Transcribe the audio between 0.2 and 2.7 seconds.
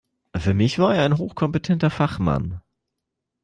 Für mich war er ein hochkompetenter Fachmann.